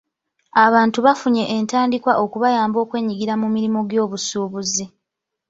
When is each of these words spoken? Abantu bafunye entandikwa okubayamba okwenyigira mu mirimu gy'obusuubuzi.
Abantu 0.65 0.97
bafunye 1.05 1.43
entandikwa 1.57 2.13
okubayamba 2.23 2.77
okwenyigira 2.83 3.33
mu 3.41 3.47
mirimu 3.55 3.79
gy'obusuubuzi. 3.89 4.85